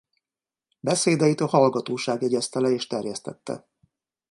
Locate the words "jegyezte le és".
2.21-2.87